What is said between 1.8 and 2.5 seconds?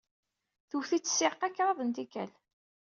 n tikkal.